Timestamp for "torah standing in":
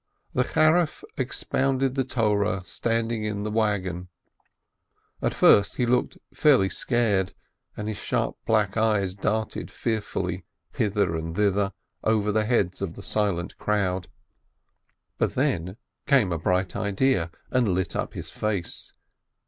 2.03-3.43